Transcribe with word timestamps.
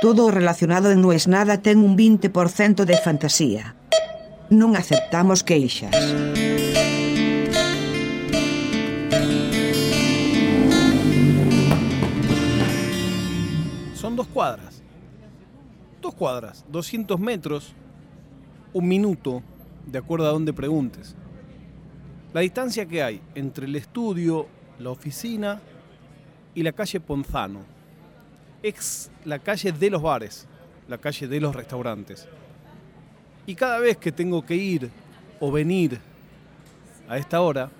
Todo 0.00 0.30
relacionado 0.30 0.90
en 0.90 1.02
es 1.12 1.26
nada 1.26 1.62
ten 1.62 1.78
un 1.78 1.96
20% 1.96 2.84
de 2.84 2.96
fantasía. 3.00 3.72
Non 4.52 4.76
aceptamos 4.76 5.40
queixas. 5.40 5.96
Son 13.96 14.12
dos 14.14 14.28
cuadras. 14.28 14.84
Dos 16.04 16.14
cuadras, 16.14 16.62
200 16.68 17.18
metros, 17.18 17.72
un 18.76 18.86
minuto, 18.86 19.42
de 19.88 19.96
acuerdo 19.96 20.28
a 20.28 20.36
donde 20.36 20.52
preguntes. 20.52 21.16
La 22.34 22.42
distancia 22.42 22.84
que 22.84 23.02
hay 23.02 23.20
entre 23.34 23.64
el 23.64 23.74
estudio, 23.74 24.46
la 24.78 24.90
oficina 24.90 25.58
y 26.54 26.62
la 26.62 26.72
calle 26.72 27.00
Ponzano. 27.00 27.75
Es 28.62 29.10
la 29.24 29.38
calle 29.38 29.72
de 29.72 29.90
los 29.90 30.02
bares, 30.02 30.46
la 30.88 30.98
calle 30.98 31.28
de 31.28 31.40
los 31.40 31.54
restaurantes. 31.54 32.26
Y 33.46 33.54
cada 33.54 33.78
vez 33.78 33.96
que 33.96 34.12
tengo 34.12 34.44
que 34.44 34.56
ir 34.56 34.90
o 35.40 35.52
venir 35.52 36.00
a 37.08 37.18
esta 37.18 37.40
hora, 37.40 37.70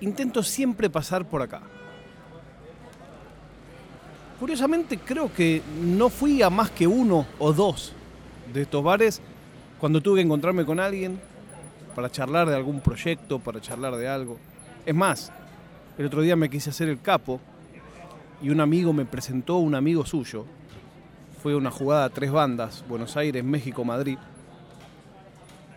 intento 0.00 0.42
siempre 0.42 0.88
pasar 0.88 1.28
por 1.28 1.42
acá. 1.42 1.60
Curiosamente 4.40 4.98
creo 4.98 5.32
que 5.32 5.62
no 5.80 6.08
fui 6.08 6.42
a 6.42 6.50
más 6.50 6.70
que 6.70 6.86
uno 6.86 7.26
o 7.38 7.52
dos 7.52 7.92
de 8.52 8.62
estos 8.62 8.82
bares 8.82 9.20
cuando 9.78 10.00
tuve 10.00 10.16
que 10.16 10.22
encontrarme 10.22 10.64
con 10.64 10.80
alguien 10.80 11.20
para 11.94 12.10
charlar 12.10 12.48
de 12.48 12.56
algún 12.56 12.80
proyecto, 12.80 13.38
para 13.38 13.60
charlar 13.60 13.94
de 13.96 14.08
algo. 14.08 14.38
Es 14.84 14.94
más, 14.94 15.30
el 15.98 16.06
otro 16.06 16.22
día 16.22 16.34
me 16.34 16.50
quise 16.50 16.70
hacer 16.70 16.88
el 16.88 17.00
capo 17.00 17.40
y 18.42 18.50
un 18.50 18.60
amigo 18.60 18.92
me 18.92 19.04
presentó 19.04 19.56
un 19.56 19.74
amigo 19.74 20.04
suyo. 20.04 20.44
Fue 21.42 21.54
una 21.54 21.70
jugada 21.70 22.04
a 22.04 22.10
tres 22.10 22.30
bandas, 22.30 22.84
Buenos 22.88 23.16
Aires, 23.16 23.42
México, 23.44 23.84
Madrid. 23.84 24.18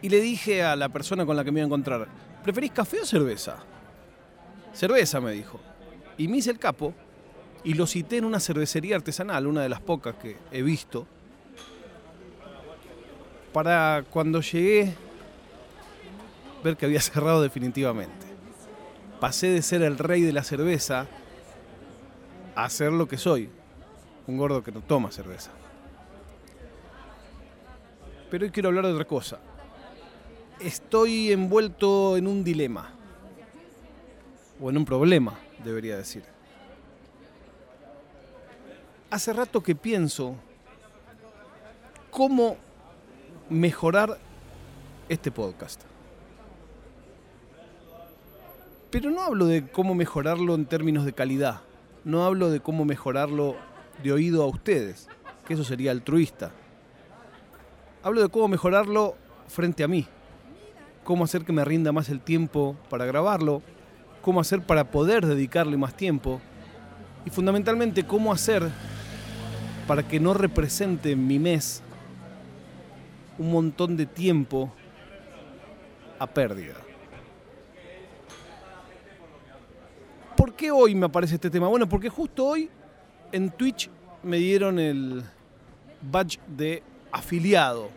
Y 0.02 0.10
le 0.10 0.20
dije 0.20 0.64
a 0.64 0.76
la 0.76 0.90
persona 0.90 1.26
con 1.26 1.36
la 1.36 1.44
que 1.44 1.52
me 1.52 1.60
iba 1.60 1.66
a 1.66 1.68
encontrar, 1.68 2.08
¿preferís 2.44 2.72
café 2.72 3.02
o 3.02 3.06
cerveza? 3.06 3.58
Cerveza, 4.74 5.22
me 5.22 5.32
dijo. 5.32 5.60
Y 6.18 6.28
me 6.28 6.38
hice 6.38 6.52
el 6.52 6.60
capo 6.60 6.94
y 7.64 7.74
lo 7.74 7.88
cité 7.88 8.18
en 8.18 8.26
una 8.26 8.40
cervecería 8.40 8.96
artesanal, 8.96 9.48
una 9.48 9.62
de 9.62 9.70
las 9.70 9.82
pocas 9.82 10.16
que 10.16 10.38
he 10.52 10.62
visto, 10.62 11.08
para 13.54 14.04
cuando 14.10 14.42
llegué 14.42 14.94
ver 16.64 16.78
que 16.78 16.86
había 16.86 17.02
cerrado 17.02 17.42
definitivamente. 17.42 18.26
Pasé 19.20 19.48
de 19.48 19.62
ser 19.62 19.82
el 19.82 19.98
rey 19.98 20.22
de 20.22 20.34
la 20.34 20.44
cerveza 20.44 21.08
a 22.56 22.70
ser 22.70 22.92
lo 22.92 23.08
que 23.08 23.18
soy, 23.18 23.50
un 24.28 24.38
gordo 24.38 24.64
que 24.64 24.72
no 24.72 24.82
toma 24.82 25.12
cerveza. 25.12 25.52
Pero 28.32 28.46
hoy 28.46 28.52
quiero 28.52 28.70
hablar 28.70 28.86
de 28.86 28.94
otra 28.94 29.06
cosa. 29.06 29.40
Estoy 30.60 31.32
envuelto 31.32 32.18
en 32.18 32.28
un 32.28 32.44
dilema, 32.44 32.92
o 34.60 34.70
en 34.70 34.78
un 34.78 34.86
problema, 34.86 35.38
debería 35.64 35.98
decir 35.98 36.24
hace 39.16 39.32
rato 39.32 39.62
que 39.62 39.76
pienso 39.76 40.36
cómo 42.12 42.58
mejorar 43.50 44.18
este 45.08 45.32
podcast. 45.32 45.82
Pero 48.90 49.12
no 49.12 49.22
hablo 49.22 49.46
de 49.46 49.68
cómo 49.68 49.96
mejorarlo 49.96 50.54
en 50.56 50.66
términos 50.66 51.06
de 51.06 51.14
calidad, 51.14 51.62
no 52.06 52.24
hablo 52.24 52.52
de 52.52 52.62
cómo 52.62 52.86
mejorarlo 52.86 53.58
de 54.02 54.14
oído 54.14 54.44
a 54.44 54.48
ustedes, 54.48 55.10
que 55.46 55.56
eso 55.56 55.64
sería 55.64 55.92
altruista. 55.92 56.52
Hablo 58.04 58.22
de 58.22 58.30
cómo 58.30 58.48
mejorarlo 58.48 59.16
frente 59.48 59.84
a 59.84 59.88
mí, 59.88 60.06
cómo 61.04 61.24
hacer 61.24 61.44
que 61.44 61.52
me 61.52 61.66
rinda 61.66 61.92
más 61.92 62.10
el 62.10 62.22
tiempo 62.22 62.78
para 62.90 63.06
grabarlo, 63.06 63.64
cómo 64.22 64.40
hacer 64.40 64.62
para 64.62 64.92
poder 64.92 65.26
dedicarle 65.26 65.78
más 65.78 65.98
tiempo 65.98 66.40
y 67.26 67.32
fundamentalmente 67.32 68.06
cómo 68.06 68.32
hacer 68.32 68.70
para 69.88 70.08
que 70.08 70.20
no 70.20 70.36
represente 70.36 71.12
en 71.12 71.26
mi 71.26 71.40
mes 71.40 71.82
un 73.40 73.52
montón 73.52 73.98
de 73.98 74.06
tiempo 74.06 74.72
a 76.20 76.28
pérdida. 76.28 76.76
¿Por 80.56 80.60
qué 80.62 80.72
hoy 80.72 80.96
me 80.96 81.08
aparece 81.08 81.36
este 81.36 81.50
tema? 81.50 81.68
Bueno, 81.68 81.90
porque 81.90 82.08
justo 82.08 82.46
hoy 82.46 82.70
en 83.34 83.52
Twitch 83.52 83.90
me 84.24 84.38
dieron 84.38 84.80
el 84.80 85.22
badge 86.02 86.40
de 86.48 86.82
afiliado. 87.12 87.90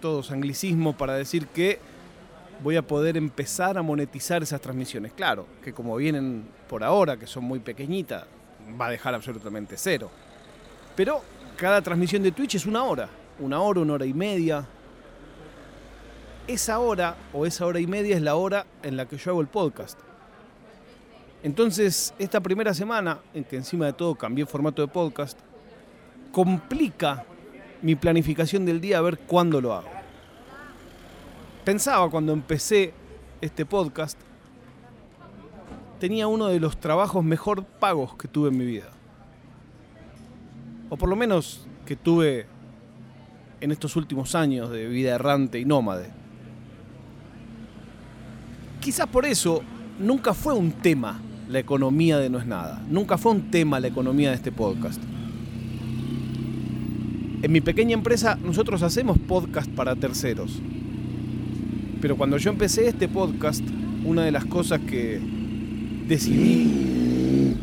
Todos 0.00 0.30
anglicismos 0.30 0.94
para 0.94 1.14
decir 1.14 1.48
que 1.48 1.80
voy 2.62 2.76
a 2.76 2.82
poder 2.82 3.16
empezar 3.16 3.76
a 3.76 3.82
monetizar 3.82 4.40
esas 4.40 4.60
transmisiones. 4.60 5.12
Claro, 5.14 5.48
que 5.64 5.72
como 5.72 5.96
vienen 5.96 6.46
por 6.68 6.84
ahora, 6.84 7.16
que 7.16 7.26
son 7.26 7.42
muy 7.42 7.58
pequeñitas, 7.58 8.24
va 8.80 8.86
a 8.86 8.90
dejar 8.90 9.12
absolutamente 9.16 9.76
cero. 9.76 10.12
Pero 10.94 11.22
cada 11.56 11.82
transmisión 11.82 12.22
de 12.22 12.30
Twitch 12.30 12.54
es 12.54 12.66
una 12.66 12.84
hora, 12.84 13.08
una 13.40 13.60
hora, 13.60 13.80
una 13.80 13.94
hora 13.94 14.06
y 14.06 14.14
media. 14.14 14.64
Esa 16.46 16.78
hora 16.78 17.16
o 17.32 17.46
esa 17.46 17.66
hora 17.66 17.80
y 17.80 17.88
media 17.88 18.14
es 18.14 18.22
la 18.22 18.36
hora 18.36 18.64
en 18.84 18.96
la 18.96 19.06
que 19.06 19.16
yo 19.16 19.32
hago 19.32 19.40
el 19.40 19.48
podcast. 19.48 19.98
Entonces, 21.42 22.14
esta 22.18 22.40
primera 22.40 22.74
semana, 22.74 23.18
en 23.32 23.44
que 23.44 23.56
encima 23.56 23.86
de 23.86 23.92
todo 23.92 24.14
cambié 24.14 24.44
formato 24.46 24.82
de 24.82 24.88
podcast, 24.88 25.38
complica 26.32 27.24
mi 27.82 27.94
planificación 27.94 28.66
del 28.66 28.80
día 28.80 28.98
a 28.98 29.02
ver 29.02 29.18
cuándo 29.18 29.60
lo 29.60 29.72
hago. 29.72 29.88
Pensaba 31.64 32.10
cuando 32.10 32.32
empecé 32.32 32.92
este 33.40 33.64
podcast, 33.64 34.18
tenía 35.98 36.26
uno 36.26 36.48
de 36.48 36.60
los 36.60 36.78
trabajos 36.78 37.24
mejor 37.24 37.64
pagos 37.64 38.14
que 38.16 38.28
tuve 38.28 38.48
en 38.48 38.58
mi 38.58 38.64
vida 38.64 38.90
o 40.90 40.96
por 40.96 41.08
lo 41.08 41.16
menos 41.16 41.66
que 41.86 41.96
tuve 41.96 42.46
en 43.60 43.70
estos 43.70 43.96
últimos 43.96 44.34
años 44.34 44.70
de 44.70 44.86
vida 44.88 45.14
errante 45.14 45.58
y 45.58 45.64
nómade. 45.64 46.10
Quizás 48.80 49.06
por 49.06 49.24
eso 49.24 49.62
nunca 49.98 50.34
fue 50.34 50.52
un 50.52 50.72
tema 50.72 51.20
la 51.50 51.58
economía 51.58 52.18
de 52.18 52.30
No 52.30 52.38
es 52.38 52.46
nada, 52.46 52.82
nunca 52.88 53.18
fue 53.18 53.32
un 53.32 53.50
tema 53.50 53.80
la 53.80 53.88
economía 53.88 54.30
de 54.30 54.36
este 54.36 54.52
podcast. 54.52 55.02
En 57.42 57.50
mi 57.50 57.60
pequeña 57.60 57.94
empresa 57.94 58.38
nosotros 58.42 58.82
hacemos 58.82 59.18
podcast 59.18 59.68
para 59.70 59.96
terceros. 59.96 60.60
Pero 62.00 62.16
cuando 62.16 62.36
yo 62.36 62.50
empecé 62.50 62.86
este 62.86 63.08
podcast, 63.08 63.64
una 64.04 64.24
de 64.24 64.30
las 64.30 64.44
cosas 64.44 64.80
que 64.80 65.20
decidí 66.06 67.56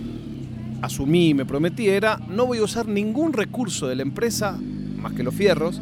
asumí 0.82 1.30
y 1.30 1.34
me 1.34 1.46
prometí 1.46 1.88
era 1.88 2.20
no 2.30 2.46
voy 2.46 2.58
a 2.58 2.64
usar 2.64 2.88
ningún 2.88 3.34
recurso 3.34 3.88
de 3.88 3.96
la 3.96 4.02
empresa, 4.02 4.60
más 4.98 5.14
que 5.14 5.24
los 5.24 5.34
fierros, 5.34 5.82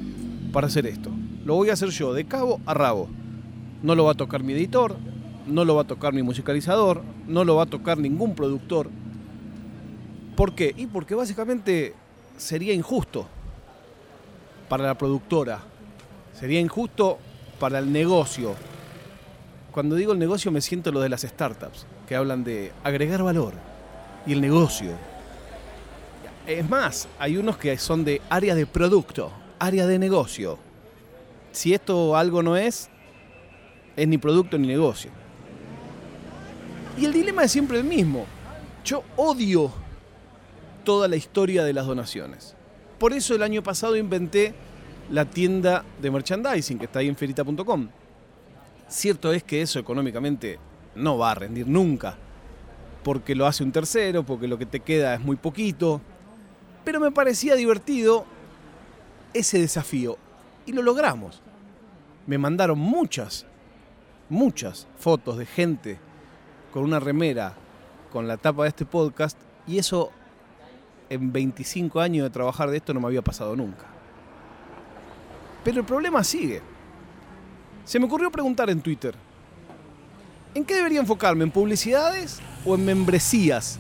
para 0.53 0.67
hacer 0.67 0.85
esto. 0.85 1.09
Lo 1.43 1.55
voy 1.55 1.69
a 1.69 1.73
hacer 1.73 1.89
yo, 1.89 2.13
de 2.13 2.25
cabo 2.25 2.61
a 2.67 2.73
rabo. 2.75 3.09
No 3.81 3.95
lo 3.95 4.05
va 4.05 4.11
a 4.11 4.15
tocar 4.15 4.43
mi 4.43 4.53
editor, 4.53 4.95
no 5.47 5.65
lo 5.65 5.75
va 5.75 5.83
a 5.83 5.87
tocar 5.87 6.13
mi 6.13 6.23
musicalizador, 6.23 7.01
no 7.27 7.43
lo 7.43 7.55
va 7.55 7.63
a 7.63 7.67
tocar 7.67 7.97
ningún 7.97 8.35
productor. 8.35 8.89
¿Por 10.35 10.53
qué? 10.53 10.73
Y 10.75 10.87
porque 10.87 11.15
básicamente 11.15 11.93
sería 12.37 12.73
injusto 12.73 13.27
para 14.67 14.85
la 14.85 14.97
productora, 14.97 15.59
sería 16.33 16.59
injusto 16.59 17.19
para 17.59 17.79
el 17.79 17.91
negocio. 17.91 18.55
Cuando 19.71 19.95
digo 19.95 20.13
el 20.13 20.19
negocio 20.19 20.51
me 20.51 20.61
siento 20.61 20.91
lo 20.91 20.99
de 20.99 21.09
las 21.09 21.21
startups, 21.21 21.85
que 22.07 22.15
hablan 22.15 22.43
de 22.43 22.71
agregar 22.83 23.23
valor 23.23 23.53
y 24.25 24.33
el 24.33 24.41
negocio. 24.41 24.91
Es 26.47 26.69
más, 26.69 27.07
hay 27.17 27.37
unos 27.37 27.57
que 27.57 27.77
son 27.77 28.05
de 28.05 28.21
área 28.29 28.55
de 28.55 28.65
producto, 28.65 29.31
área 29.59 29.87
de 29.87 29.97
negocio. 29.97 30.59
Si 31.51 31.73
esto 31.73 32.15
algo 32.15 32.43
no 32.43 32.57
es, 32.57 32.89
es 33.95 34.07
ni 34.07 34.17
producto 34.17 34.57
ni 34.57 34.67
negocio. 34.67 35.11
Y 36.97 37.05
el 37.05 37.13
dilema 37.13 37.43
es 37.43 37.51
siempre 37.51 37.77
el 37.77 37.83
mismo. 37.83 38.25
Yo 38.85 39.03
odio 39.17 39.71
toda 40.83 41.07
la 41.07 41.17
historia 41.17 41.63
de 41.63 41.73
las 41.73 41.85
donaciones. 41.85 42.55
Por 42.97 43.11
eso 43.11 43.35
el 43.35 43.43
año 43.43 43.61
pasado 43.61 43.97
inventé 43.97 44.53
la 45.11 45.25
tienda 45.25 45.83
de 46.01 46.11
merchandising 46.11 46.79
que 46.79 46.85
está 46.85 46.99
ahí 46.99 47.07
en 47.09 47.15
ferita.com. 47.15 47.89
Cierto 48.87 49.33
es 49.33 49.43
que 49.43 49.61
eso 49.61 49.79
económicamente 49.79 50.57
no 50.95 51.17
va 51.17 51.31
a 51.31 51.35
rendir 51.35 51.67
nunca 51.67 52.17
porque 53.03 53.35
lo 53.35 53.45
hace 53.45 53.63
un 53.63 53.71
tercero, 53.71 54.23
porque 54.23 54.47
lo 54.47 54.57
que 54.57 54.65
te 54.65 54.79
queda 54.79 55.13
es 55.13 55.19
muy 55.19 55.35
poquito. 55.35 56.01
Pero 56.83 56.99
me 56.99 57.11
parecía 57.11 57.55
divertido 57.55 58.25
ese 59.33 59.59
desafío 59.59 60.17
y 60.65 60.71
lo 60.71 60.81
logramos. 60.81 61.41
Me 62.25 62.37
mandaron 62.37 62.79
muchas, 62.79 63.45
muchas 64.29 64.87
fotos 64.97 65.37
de 65.37 65.45
gente 65.45 65.99
con 66.75 66.83
una 66.83 66.99
remera 66.99 67.53
con 68.11 68.27
la 68.27 68.35
tapa 68.35 68.63
de 68.63 68.67
este 68.67 68.83
podcast 68.83 69.37
y 69.65 69.77
eso 69.77 70.11
en 71.09 71.31
25 71.31 72.01
años 72.01 72.25
de 72.25 72.29
trabajar 72.29 72.69
de 72.69 72.75
esto 72.75 72.93
no 72.93 72.99
me 72.99 73.07
había 73.07 73.21
pasado 73.21 73.55
nunca. 73.55 73.85
Pero 75.63 75.79
el 75.79 75.85
problema 75.85 76.21
sigue. 76.21 76.61
Se 77.85 77.97
me 77.97 78.07
ocurrió 78.07 78.29
preguntar 78.29 78.69
en 78.69 78.81
Twitter, 78.81 79.15
¿en 80.53 80.65
qué 80.65 80.75
debería 80.75 80.99
enfocarme? 80.99 81.45
¿En 81.45 81.51
publicidades 81.51 82.41
o 82.65 82.75
en 82.75 82.83
membresías? 82.83 83.79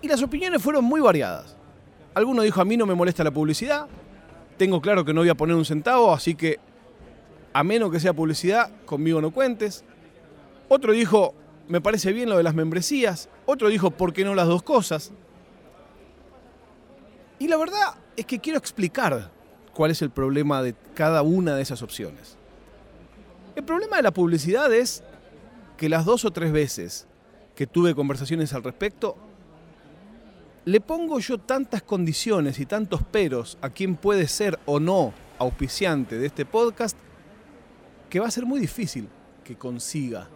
Y 0.00 0.06
las 0.06 0.22
opiniones 0.22 0.62
fueron 0.62 0.84
muy 0.84 1.00
variadas. 1.00 1.56
Alguno 2.14 2.42
dijo, 2.42 2.60
a 2.60 2.64
mí 2.64 2.76
no 2.76 2.86
me 2.86 2.94
molesta 2.94 3.24
la 3.24 3.32
publicidad, 3.32 3.88
tengo 4.56 4.80
claro 4.80 5.04
que 5.04 5.12
no 5.12 5.22
voy 5.22 5.28
a 5.28 5.34
poner 5.34 5.56
un 5.56 5.64
centavo, 5.64 6.12
así 6.12 6.36
que 6.36 6.60
a 7.52 7.64
menos 7.64 7.90
que 7.90 7.98
sea 7.98 8.12
publicidad, 8.12 8.70
conmigo 8.84 9.20
no 9.20 9.32
cuentes. 9.32 9.84
Otro 10.68 10.92
dijo, 10.92 11.34
me 11.68 11.80
parece 11.80 12.12
bien 12.12 12.28
lo 12.28 12.36
de 12.36 12.42
las 12.42 12.54
membresías. 12.54 13.28
Otro 13.44 13.68
dijo, 13.68 13.90
¿por 13.90 14.12
qué 14.12 14.24
no 14.24 14.34
las 14.34 14.48
dos 14.48 14.62
cosas? 14.62 15.12
Y 17.38 17.48
la 17.48 17.56
verdad 17.56 17.94
es 18.16 18.26
que 18.26 18.38
quiero 18.38 18.58
explicar 18.58 19.30
cuál 19.74 19.90
es 19.90 20.02
el 20.02 20.10
problema 20.10 20.62
de 20.62 20.74
cada 20.94 21.22
una 21.22 21.54
de 21.54 21.62
esas 21.62 21.82
opciones. 21.82 22.36
El 23.54 23.64
problema 23.64 23.96
de 23.96 24.02
la 24.02 24.10
publicidad 24.12 24.72
es 24.72 25.02
que 25.76 25.88
las 25.88 26.04
dos 26.04 26.24
o 26.24 26.30
tres 26.30 26.52
veces 26.52 27.06
que 27.54 27.66
tuve 27.66 27.94
conversaciones 27.94 28.52
al 28.52 28.62
respecto, 28.62 29.16
le 30.64 30.80
pongo 30.80 31.20
yo 31.20 31.38
tantas 31.38 31.82
condiciones 31.82 32.58
y 32.58 32.66
tantos 32.66 33.02
peros 33.02 33.56
a 33.62 33.70
quien 33.70 33.96
puede 33.96 34.28
ser 34.28 34.58
o 34.66 34.80
no 34.80 35.14
auspiciante 35.38 36.18
de 36.18 36.26
este 36.26 36.44
podcast, 36.44 36.96
que 38.10 38.20
va 38.20 38.26
a 38.26 38.30
ser 38.30 38.46
muy 38.46 38.60
difícil 38.60 39.08
que 39.44 39.56
consiga 39.56 40.28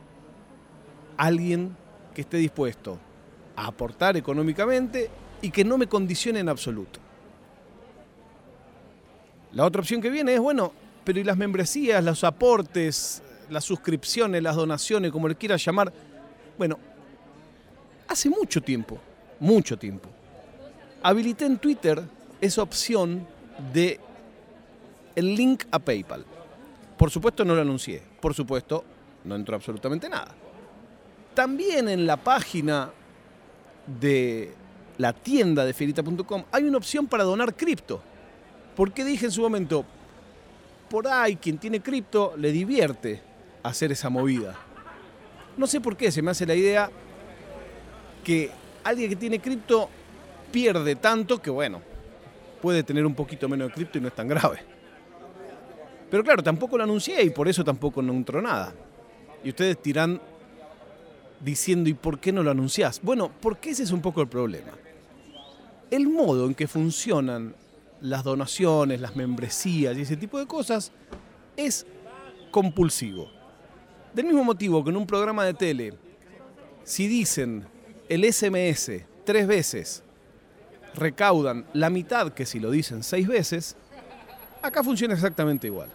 alguien 1.20 1.76
que 2.14 2.22
esté 2.22 2.38
dispuesto 2.38 2.98
a 3.54 3.66
aportar 3.66 4.16
económicamente 4.16 5.10
y 5.42 5.50
que 5.50 5.64
no 5.64 5.76
me 5.76 5.86
condicione 5.86 6.40
en 6.40 6.48
absoluto. 6.48 6.98
La 9.52 9.66
otra 9.66 9.80
opción 9.80 10.00
que 10.00 10.08
viene 10.08 10.32
es, 10.34 10.40
bueno, 10.40 10.72
pero 11.04 11.20
¿y 11.20 11.24
las 11.24 11.36
membresías, 11.36 12.02
los 12.02 12.24
aportes, 12.24 13.22
las 13.50 13.64
suscripciones, 13.64 14.42
las 14.42 14.56
donaciones, 14.56 15.12
como 15.12 15.28
le 15.28 15.34
quieras 15.34 15.62
llamar? 15.62 15.92
Bueno, 16.56 16.78
hace 18.08 18.30
mucho 18.30 18.62
tiempo, 18.62 18.98
mucho 19.40 19.78
tiempo, 19.78 20.08
habilité 21.02 21.44
en 21.44 21.58
Twitter 21.58 22.02
esa 22.40 22.62
opción 22.62 23.26
de 23.74 24.00
el 25.16 25.34
link 25.34 25.64
a 25.70 25.78
PayPal. 25.78 26.24
Por 26.96 27.10
supuesto 27.10 27.44
no 27.44 27.54
lo 27.54 27.60
anuncié, 27.60 28.02
por 28.20 28.32
supuesto 28.32 28.84
no 29.24 29.34
entró 29.34 29.56
absolutamente 29.56 30.08
nada. 30.08 30.34
También 31.34 31.88
en 31.88 32.06
la 32.06 32.16
página 32.16 32.90
de 34.00 34.52
la 34.98 35.12
tienda 35.12 35.64
de 35.64 35.72
Fierita.com 35.72 36.44
hay 36.52 36.64
una 36.64 36.78
opción 36.78 37.06
para 37.06 37.24
donar 37.24 37.54
cripto. 37.54 38.02
Porque 38.76 39.04
dije 39.04 39.26
en 39.26 39.32
su 39.32 39.42
momento, 39.42 39.84
por 40.88 41.06
ahí 41.08 41.36
quien 41.36 41.58
tiene 41.58 41.80
cripto 41.80 42.34
le 42.36 42.52
divierte 42.52 43.22
hacer 43.62 43.92
esa 43.92 44.10
movida. 44.10 44.56
No 45.56 45.66
sé 45.66 45.80
por 45.80 45.96
qué, 45.96 46.10
se 46.10 46.22
me 46.22 46.30
hace 46.30 46.46
la 46.46 46.54
idea 46.54 46.90
que 48.24 48.50
alguien 48.84 49.10
que 49.10 49.16
tiene 49.16 49.40
cripto 49.40 49.88
pierde 50.50 50.96
tanto 50.96 51.40
que 51.40 51.50
bueno, 51.50 51.80
puede 52.60 52.82
tener 52.82 53.06
un 53.06 53.14
poquito 53.14 53.48
menos 53.48 53.68
de 53.68 53.74
cripto 53.74 53.98
y 53.98 54.00
no 54.00 54.08
es 54.08 54.14
tan 54.14 54.28
grave. 54.28 54.58
Pero 56.10 56.24
claro, 56.24 56.42
tampoco 56.42 56.76
lo 56.76 56.84
anuncié 56.84 57.22
y 57.22 57.30
por 57.30 57.48
eso 57.48 57.64
tampoco 57.64 58.02
no 58.02 58.12
entró 58.12 58.42
nada. 58.42 58.74
Y 59.44 59.50
ustedes 59.50 59.80
tiran 59.80 60.20
diciendo, 61.40 61.88
¿y 61.88 61.94
por 61.94 62.18
qué 62.18 62.32
no 62.32 62.42
lo 62.42 62.50
anunciás? 62.50 63.00
Bueno, 63.02 63.30
porque 63.40 63.70
ese 63.70 63.82
es 63.82 63.90
un 63.90 64.00
poco 64.00 64.20
el 64.20 64.28
problema. 64.28 64.72
El 65.90 66.08
modo 66.08 66.46
en 66.46 66.54
que 66.54 66.68
funcionan 66.68 67.54
las 68.00 68.24
donaciones, 68.24 69.00
las 69.00 69.16
membresías 69.16 69.96
y 69.96 70.02
ese 70.02 70.16
tipo 70.16 70.38
de 70.38 70.46
cosas 70.46 70.92
es 71.56 71.86
compulsivo. 72.50 73.30
Del 74.14 74.26
mismo 74.26 74.44
motivo 74.44 74.82
que 74.82 74.90
en 74.90 74.96
un 74.96 75.06
programa 75.06 75.44
de 75.44 75.54
tele, 75.54 75.94
si 76.84 77.06
dicen 77.06 77.64
el 78.08 78.30
SMS 78.32 79.02
tres 79.24 79.46
veces, 79.46 80.02
recaudan 80.94 81.66
la 81.72 81.90
mitad 81.90 82.32
que 82.32 82.46
si 82.46 82.58
lo 82.58 82.70
dicen 82.70 83.02
seis 83.02 83.28
veces, 83.28 83.76
acá 84.62 84.82
funciona 84.82 85.14
exactamente 85.14 85.68
igual. 85.68 85.88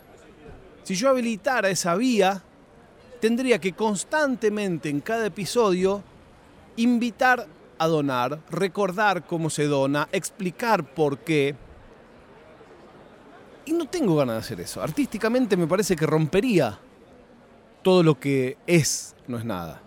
Si 0.84 0.96
yo 0.96 1.10
habilitara 1.10 1.70
esa 1.70 1.96
vía, 1.96 2.44
tendría 3.26 3.58
que 3.58 3.74
constantemente 3.74 4.88
en 4.88 5.02
cada 5.02 5.26
episodio 5.26 6.04
invitar 6.76 7.48
a 7.80 7.88
donar, 7.88 8.40
recordar 8.52 9.26
cómo 9.26 9.50
se 9.50 9.66
dona, 9.66 10.08
explicar 10.12 10.94
por 10.94 11.18
qué, 11.18 11.56
y 13.66 13.74
no 13.74 13.88
tengo 13.88 14.16
ganas 14.16 14.36
de 14.36 14.40
hacer 14.42 14.62
eso. 14.62 14.80
Artísticamente 14.80 15.58
me 15.58 15.66
parece 15.66 15.96
que 15.96 16.06
rompería 16.06 16.78
todo 17.82 18.04
lo 18.04 18.20
que 18.20 18.60
es, 18.68 19.16
no 19.26 19.40
es 19.40 19.44
nada. 19.44 19.82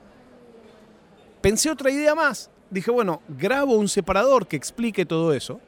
Pensé 1.40 1.70
otra 1.70 1.93
idea 1.93 2.17
más. 2.17 2.50
Dije, 2.70 2.90
bueno, 2.90 3.23
grabo 3.29 3.76
un 3.76 3.87
separador 3.87 4.49
que 4.49 4.56
explique 4.56 5.06
todo 5.06 5.32
eso. 5.32 5.61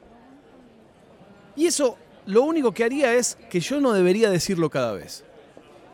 Y 1.55 1.67
eso 1.67 1.95
lo 2.25 2.43
único 2.43 2.73
que 2.73 2.83
haría 2.83 3.13
es 3.13 3.37
que 3.49 3.61
yo 3.61 3.79
no 3.79 3.93
debería 3.93 4.29
decirlo 4.29 4.69
cada 4.69 4.91
vez. 4.91 5.23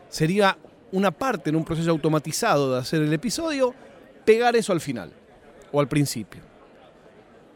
Sería 0.09 0.57
una 0.91 1.11
parte 1.11 1.49
en 1.49 1.55
un 1.55 1.65
proceso 1.65 1.91
automatizado 1.91 2.73
de 2.73 2.79
hacer 2.79 3.01
el 3.01 3.13
episodio, 3.13 3.73
pegar 4.25 4.55
eso 4.55 4.73
al 4.73 4.81
final 4.81 5.11
o 5.71 5.79
al 5.79 5.87
principio. 5.87 6.41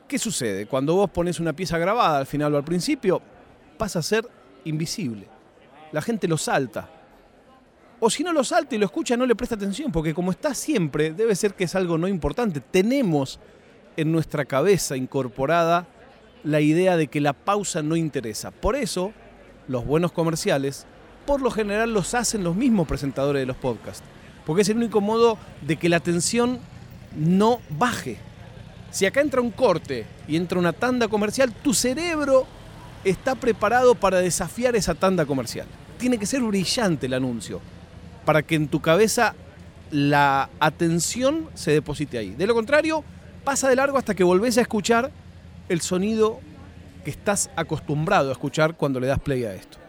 ¿Qué 0.07 0.19
sucede? 0.19 0.65
Cuando 0.65 0.95
vos 0.95 1.09
pones 1.09 1.39
una 1.39 1.53
pieza 1.53 1.77
grabada 1.77 2.17
al 2.19 2.25
final 2.25 2.53
o 2.53 2.57
al 2.57 2.65
principio, 2.65 3.21
pasa 3.77 3.99
a 3.99 4.03
ser 4.03 4.27
invisible. 4.65 5.27
La 5.91 6.01
gente 6.01 6.27
lo 6.27 6.37
salta. 6.37 6.89
O 7.99 8.09
si 8.09 8.23
no 8.23 8.33
lo 8.33 8.43
salta 8.43 8.75
y 8.75 8.77
lo 8.77 8.85
escucha, 8.85 9.15
no 9.15 9.25
le 9.25 9.35
presta 9.35 9.55
atención, 9.55 9.91
porque 9.91 10.13
como 10.13 10.31
está 10.31 10.53
siempre, 10.53 11.13
debe 11.13 11.35
ser 11.35 11.53
que 11.53 11.65
es 11.65 11.75
algo 11.75 11.97
no 11.97 12.07
importante. 12.07 12.59
Tenemos 12.59 13.39
en 13.95 14.11
nuestra 14.11 14.45
cabeza 14.45 14.97
incorporada 14.97 15.87
la 16.43 16.61
idea 16.61 16.97
de 16.97 17.07
que 17.07 17.21
la 17.21 17.33
pausa 17.33 17.81
no 17.81 17.95
interesa. 17.95 18.51
Por 18.51 18.75
eso, 18.75 19.13
los 19.67 19.85
buenos 19.85 20.11
comerciales, 20.11 20.87
por 21.31 21.41
lo 21.41 21.49
general 21.49 21.93
los 21.93 22.13
hacen 22.13 22.43
los 22.43 22.57
mismos 22.57 22.85
presentadores 22.85 23.41
de 23.41 23.45
los 23.45 23.55
podcasts. 23.55 24.03
Porque 24.45 24.63
es 24.63 24.69
el 24.69 24.75
único 24.75 24.99
modo 24.99 25.37
de 25.61 25.77
que 25.77 25.87
la 25.87 25.95
atención 25.95 26.59
no 27.15 27.61
baje. 27.69 28.17
Si 28.91 29.05
acá 29.05 29.21
entra 29.21 29.39
un 29.39 29.51
corte 29.51 30.05
y 30.27 30.35
entra 30.35 30.59
una 30.59 30.73
tanda 30.73 31.07
comercial, 31.07 31.53
tu 31.53 31.73
cerebro 31.73 32.45
está 33.05 33.35
preparado 33.35 33.95
para 33.95 34.19
desafiar 34.19 34.75
esa 34.75 34.93
tanda 34.93 35.25
comercial. 35.25 35.67
Tiene 35.97 36.17
que 36.17 36.25
ser 36.25 36.41
brillante 36.41 37.05
el 37.05 37.13
anuncio 37.13 37.61
para 38.25 38.43
que 38.43 38.55
en 38.55 38.67
tu 38.67 38.81
cabeza 38.81 39.33
la 39.89 40.49
atención 40.59 41.47
se 41.53 41.71
deposite 41.71 42.17
ahí. 42.17 42.31
De 42.31 42.45
lo 42.45 42.53
contrario, 42.53 43.05
pasa 43.45 43.69
de 43.69 43.77
largo 43.77 43.97
hasta 43.97 44.15
que 44.15 44.25
volvés 44.25 44.57
a 44.57 44.61
escuchar 44.63 45.11
el 45.69 45.79
sonido 45.79 46.41
que 47.05 47.11
estás 47.11 47.49
acostumbrado 47.55 48.27
a 48.27 48.33
escuchar 48.33 48.75
cuando 48.75 48.99
le 48.99 49.07
das 49.07 49.19
play 49.19 49.45
a 49.45 49.53
esto. 49.53 49.80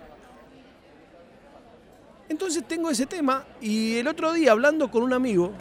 Entonces 2.33 2.65
tengo 2.67 2.89
ese 2.89 3.05
tema 3.05 3.45
y 3.61 3.97
el 3.97 4.09
otro 4.09 4.33
día 4.33 4.53
hablando 4.53 4.91
con 4.91 5.03
un 5.03 5.13
amigo 5.13 5.53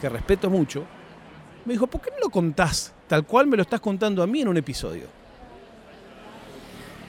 que 0.00 0.08
respeto 0.08 0.50
mucho, 0.50 0.84
me 1.64 1.74
dijo, 1.74 1.86
¿por 1.86 2.00
qué 2.00 2.10
no 2.10 2.16
lo 2.24 2.28
contás 2.28 2.92
tal 3.06 3.24
cual 3.24 3.46
me 3.46 3.56
lo 3.56 3.62
estás 3.62 3.78
contando 3.78 4.20
a 4.20 4.26
mí 4.26 4.40
en 4.40 4.48
un 4.48 4.56
episodio? 4.56 5.04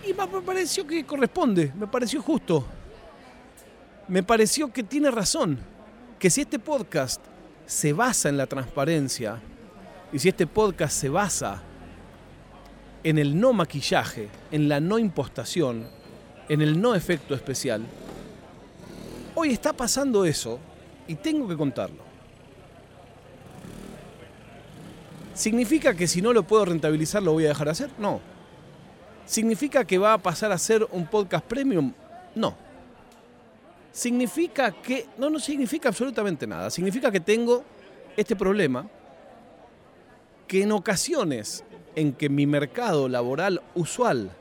Y 0.07 0.13
me 0.13 0.41
pareció 0.43 0.85
que 0.85 1.03
corresponde, 1.03 1.73
me 1.75 1.87
pareció 1.87 2.21
justo. 2.21 2.63
Me 4.07 4.21
pareció 4.21 4.71
que 4.71 4.83
tiene 4.83 5.09
razón. 5.09 5.57
Que 6.19 6.29
si 6.29 6.41
este 6.41 6.59
podcast 6.59 7.19
se 7.65 7.93
basa 7.93 8.29
en 8.29 8.37
la 8.37 8.45
transparencia 8.45 9.39
y 10.13 10.19
si 10.19 10.29
este 10.29 10.45
podcast 10.45 10.95
se 10.95 11.09
basa 11.09 11.63
en 13.03 13.17
el 13.17 13.39
no 13.39 13.53
maquillaje, 13.53 14.29
en 14.51 14.69
la 14.69 14.79
no 14.79 14.99
impostación, 14.99 15.87
en 16.47 16.61
el 16.61 16.79
no 16.79 16.93
efecto 16.93 17.33
especial, 17.33 17.87
hoy 19.41 19.51
está 19.51 19.73
pasando 19.73 20.25
eso 20.25 20.59
y 21.07 21.15
tengo 21.15 21.47
que 21.47 21.57
contarlo. 21.57 22.03
¿Significa 25.33 25.93
que 25.93 26.07
si 26.07 26.21
no 26.21 26.33
lo 26.33 26.43
puedo 26.43 26.65
rentabilizar 26.65 27.23
lo 27.23 27.33
voy 27.33 27.45
a 27.45 27.49
dejar 27.49 27.67
de 27.67 27.71
hacer? 27.71 27.89
No, 27.97 28.21
¿Significa 29.31 29.85
que 29.85 29.97
va 29.97 30.11
a 30.11 30.17
pasar 30.17 30.51
a 30.51 30.57
ser 30.57 30.85
un 30.91 31.07
podcast 31.07 31.45
premium? 31.45 31.93
No. 32.35 32.53
Significa 33.91 34.71
que... 34.71 35.07
No, 35.17 35.29
no 35.29 35.39
significa 35.39 35.87
absolutamente 35.89 36.45
nada. 36.45 36.69
Significa 36.69 37.09
que 37.09 37.21
tengo 37.21 37.63
este 38.17 38.35
problema 38.35 38.89
que 40.47 40.63
en 40.63 40.73
ocasiones 40.73 41.63
en 41.95 42.11
que 42.11 42.27
mi 42.27 42.45
mercado 42.45 43.07
laboral 43.07 43.61
usual 43.73 44.31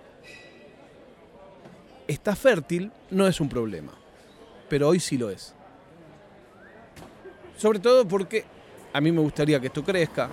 está 2.09 2.35
fértil, 2.35 2.91
no 3.11 3.29
es 3.29 3.41
un 3.41 3.49
problema. 3.49 3.93
Pero 4.71 4.89
hoy 4.89 5.01
sí 5.01 5.19
lo 5.19 5.29
es. 5.29 5.53
Sobre 7.59 7.79
todo 7.79 8.09
porque 8.09 8.47
a 8.95 9.01
mí 9.03 9.13
me 9.13 9.21
gustaría 9.21 9.61
que 9.61 9.67
esto 9.67 9.85
crezca, 9.85 10.31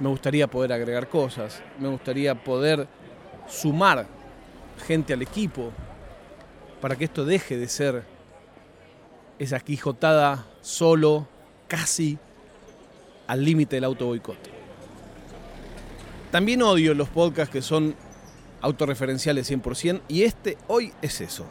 Me 0.00 0.08
gustaría 0.08 0.46
poder 0.46 0.72
agregar 0.72 1.08
cosas, 1.08 1.60
me 1.80 1.88
gustaría 1.88 2.32
poder 2.36 2.86
sumar 3.48 4.06
gente 4.86 5.12
al 5.12 5.22
equipo 5.22 5.72
para 6.80 6.94
que 6.94 7.04
esto 7.04 7.24
deje 7.24 7.56
de 7.56 7.66
ser 7.66 8.04
esa 9.40 9.58
quijotada 9.58 10.46
solo, 10.60 11.26
casi 11.66 12.16
al 13.26 13.44
límite 13.44 13.74
del 13.74 13.84
auto 13.84 14.06
boicot. 14.06 14.38
También 16.30 16.62
odio 16.62 16.94
los 16.94 17.08
podcasts 17.08 17.52
que 17.52 17.62
son 17.62 17.96
autorreferenciales 18.60 19.50
100% 19.50 20.02
y 20.06 20.22
este 20.22 20.58
hoy 20.68 20.92
es 21.02 21.20
eso. 21.20 21.44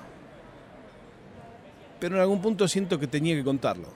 Pero 1.99 2.15
en 2.15 2.21
algún 2.21 2.41
punto 2.41 2.67
siento 2.67 2.99
que 2.99 3.07
tenía 3.07 3.35
que 3.35 3.43
contarlo. 3.43 3.87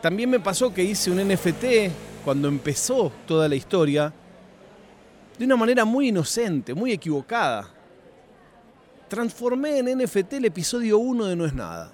También 0.00 0.30
me 0.30 0.40
pasó 0.40 0.72
que 0.72 0.82
hice 0.82 1.10
un 1.10 1.18
NFT 1.18 1.92
cuando 2.24 2.48
empezó 2.48 3.10
toda 3.26 3.48
la 3.48 3.56
historia 3.56 4.12
de 5.38 5.44
una 5.44 5.56
manera 5.56 5.84
muy 5.84 6.08
inocente, 6.08 6.74
muy 6.74 6.92
equivocada. 6.92 7.68
Transformé 9.08 9.78
en 9.78 9.98
NFT 9.98 10.34
el 10.34 10.44
episodio 10.44 10.98
1 10.98 11.26
de 11.26 11.36
No 11.36 11.46
es 11.46 11.54
nada. 11.54 11.92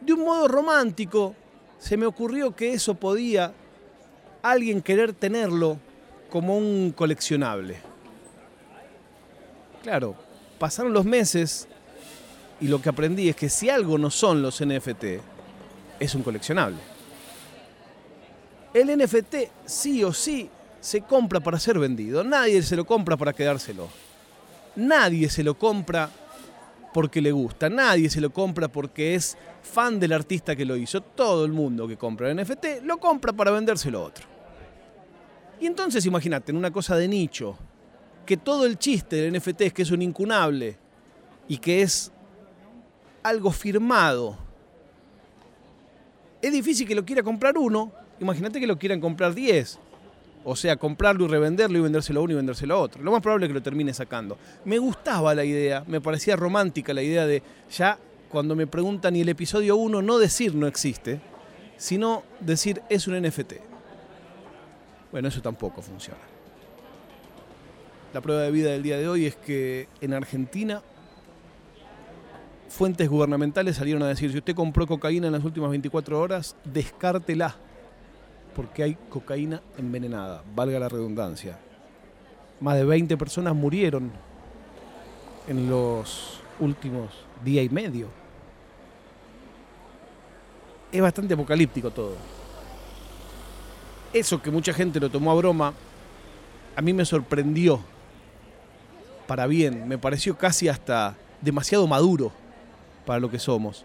De 0.00 0.12
un 0.12 0.20
modo 0.20 0.46
romántico, 0.48 1.34
se 1.78 1.96
me 1.96 2.06
ocurrió 2.06 2.54
que 2.54 2.72
eso 2.72 2.94
podía 2.94 3.52
alguien 4.42 4.82
querer 4.82 5.12
tenerlo 5.12 5.78
como 6.30 6.56
un 6.56 6.92
coleccionable. 6.92 7.76
Claro, 9.82 10.14
pasaron 10.58 10.92
los 10.92 11.04
meses 11.04 11.68
y 12.62 12.68
lo 12.68 12.80
que 12.80 12.88
aprendí 12.88 13.28
es 13.28 13.34
que 13.34 13.48
si 13.48 13.68
algo 13.68 13.98
no 13.98 14.08
son 14.08 14.40
los 14.40 14.64
NFT, 14.64 15.04
es 15.98 16.14
un 16.14 16.22
coleccionable. 16.22 16.78
El 18.72 18.96
NFT 18.96 19.34
sí 19.66 20.04
o 20.04 20.12
sí 20.12 20.48
se 20.80 21.00
compra 21.00 21.40
para 21.40 21.58
ser 21.58 21.80
vendido. 21.80 22.22
Nadie 22.22 22.62
se 22.62 22.76
lo 22.76 22.84
compra 22.84 23.16
para 23.16 23.32
quedárselo. 23.32 23.88
Nadie 24.76 25.28
se 25.28 25.42
lo 25.42 25.58
compra 25.58 26.08
porque 26.94 27.20
le 27.20 27.32
gusta. 27.32 27.68
Nadie 27.68 28.08
se 28.08 28.20
lo 28.20 28.32
compra 28.32 28.68
porque 28.68 29.16
es 29.16 29.36
fan 29.62 29.98
del 29.98 30.12
artista 30.12 30.54
que 30.54 30.64
lo 30.64 30.76
hizo. 30.76 31.00
Todo 31.00 31.44
el 31.44 31.50
mundo 31.50 31.88
que 31.88 31.96
compra 31.96 32.30
el 32.30 32.36
NFT 32.40 32.84
lo 32.84 32.98
compra 32.98 33.32
para 33.32 33.50
vendérselo 33.50 33.98
a 33.98 34.02
otro. 34.02 34.24
Y 35.60 35.66
entonces 35.66 36.06
imagínate, 36.06 36.52
en 36.52 36.58
una 36.58 36.70
cosa 36.70 36.94
de 36.94 37.08
nicho, 37.08 37.58
que 38.24 38.36
todo 38.36 38.66
el 38.66 38.78
chiste 38.78 39.16
del 39.16 39.36
NFT 39.36 39.62
es 39.62 39.72
que 39.72 39.82
es 39.82 39.90
un 39.90 40.02
incunable 40.02 40.78
y 41.48 41.58
que 41.58 41.82
es 41.82 42.11
algo 43.22 43.50
firmado. 43.50 44.36
Es 46.40 46.52
difícil 46.52 46.86
que 46.86 46.94
lo 46.94 47.04
quiera 47.04 47.22
comprar 47.22 47.56
uno, 47.56 47.92
imagínate 48.20 48.58
que 48.58 48.66
lo 48.66 48.78
quieran 48.78 49.00
comprar 49.00 49.34
10. 49.34 49.78
O 50.44 50.56
sea, 50.56 50.76
comprarlo 50.76 51.24
y 51.24 51.28
revenderlo 51.28 51.78
y 51.78 51.82
vendérselo 51.82 52.22
uno 52.22 52.32
y 52.32 52.36
vendérselo 52.36 52.74
a 52.74 52.78
otro. 52.78 53.02
Lo 53.02 53.12
más 53.12 53.22
probable 53.22 53.46
es 53.46 53.50
que 53.50 53.54
lo 53.54 53.62
termine 53.62 53.94
sacando. 53.94 54.36
Me 54.64 54.78
gustaba 54.78 55.34
la 55.36 55.44
idea, 55.44 55.84
me 55.86 56.00
parecía 56.00 56.34
romántica 56.34 56.92
la 56.92 57.02
idea 57.02 57.26
de 57.26 57.42
ya 57.70 57.96
cuando 58.28 58.56
me 58.56 58.66
preguntan 58.66 59.14
y 59.14 59.20
el 59.20 59.28
episodio 59.28 59.76
1 59.76 60.02
no 60.02 60.18
decir 60.18 60.54
no 60.54 60.66
existe, 60.66 61.20
sino 61.76 62.24
decir 62.40 62.82
es 62.88 63.06
un 63.06 63.22
NFT. 63.22 63.52
Bueno, 65.12 65.28
eso 65.28 65.40
tampoco 65.40 65.80
funciona. 65.80 66.20
La 68.12 68.20
prueba 68.20 68.42
de 68.42 68.50
vida 68.50 68.70
del 68.70 68.82
día 68.82 68.98
de 68.98 69.08
hoy 69.08 69.26
es 69.26 69.36
que 69.36 69.88
en 70.00 70.12
Argentina 70.12 70.82
fuentes 72.72 73.08
gubernamentales 73.08 73.76
salieron 73.76 74.02
a 74.02 74.08
decir, 74.08 74.32
si 74.32 74.38
usted 74.38 74.54
compró 74.54 74.86
cocaína 74.86 75.26
en 75.26 75.32
las 75.34 75.44
últimas 75.44 75.70
24 75.70 76.18
horas, 76.18 76.56
descártela, 76.64 77.54
porque 78.56 78.82
hay 78.82 78.94
cocaína 79.08 79.62
envenenada, 79.76 80.42
valga 80.54 80.78
la 80.78 80.88
redundancia. 80.88 81.58
Más 82.60 82.76
de 82.76 82.84
20 82.84 83.16
personas 83.16 83.54
murieron 83.54 84.10
en 85.48 85.68
los 85.68 86.40
últimos 86.60 87.10
día 87.44 87.62
y 87.62 87.68
medio. 87.68 88.08
Es 90.90 91.00
bastante 91.00 91.34
apocalíptico 91.34 91.90
todo 91.90 92.16
eso 94.12 94.42
que 94.42 94.50
mucha 94.50 94.72
gente 94.72 95.00
lo 95.00 95.10
tomó 95.10 95.30
a 95.30 95.34
broma, 95.34 95.72
a 96.76 96.82
mí 96.82 96.92
me 96.92 97.04
sorprendió 97.04 97.80
para 99.26 99.46
bien, 99.46 99.88
me 99.88 99.98
pareció 99.98 100.36
casi 100.36 100.68
hasta 100.68 101.16
demasiado 101.40 101.86
maduro 101.86 102.32
para 103.04 103.20
lo 103.20 103.30
que 103.30 103.38
somos. 103.38 103.84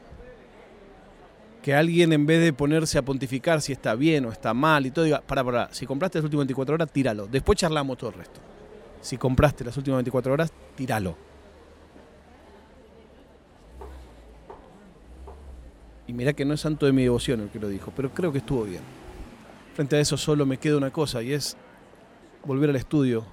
Que 1.61 1.73
alguien 1.73 2.13
en 2.13 2.25
vez 2.25 2.41
de 2.41 2.53
ponerse 2.53 2.97
a 2.97 3.01
pontificar 3.01 3.61
si 3.61 3.73
está 3.73 3.95
bien 3.95 4.25
o 4.25 4.31
está 4.31 4.53
mal 4.53 4.85
y 4.85 4.91
todo, 4.91 5.05
diga, 5.05 5.21
para, 5.21 5.43
para, 5.43 5.73
si 5.73 5.85
compraste 5.85 6.19
las 6.19 6.25
últimas 6.25 6.45
24 6.45 6.75
horas, 6.75 6.91
tíralo. 6.91 7.27
Después 7.27 7.57
charlamos 7.57 7.97
todo 7.97 8.11
el 8.11 8.15
resto. 8.17 8.39
Si 9.01 9.17
compraste 9.17 9.63
las 9.63 9.75
últimas 9.77 9.97
24 9.97 10.33
horas, 10.33 10.51
tíralo. 10.75 11.17
Y 16.07 16.13
mira 16.13 16.31
que 16.31 16.45
no 16.45 16.53
es 16.53 16.61
santo 16.61 16.85
de 16.85 16.93
mi 16.93 17.03
devoción 17.03 17.41
el 17.41 17.49
que 17.49 17.59
lo 17.59 17.67
dijo, 17.67 17.91
pero 17.95 18.13
creo 18.13 18.31
que 18.31 18.37
estuvo 18.37 18.63
bien. 18.63 18.81
Frente 19.75 19.97
a 19.97 19.99
eso 19.99 20.17
solo 20.17 20.45
me 20.45 20.57
queda 20.57 20.77
una 20.77 20.89
cosa 20.89 21.21
y 21.21 21.33
es 21.33 21.57
volver 22.45 22.69
al 22.69 22.77
estudio 22.77 23.25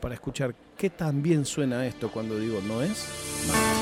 para 0.00 0.14
escuchar 0.14 0.54
qué 0.76 0.90
tan 0.90 1.22
bien 1.22 1.44
suena 1.44 1.86
esto 1.86 2.10
cuando 2.10 2.38
digo 2.38 2.60
no 2.66 2.82
es. 2.82 3.81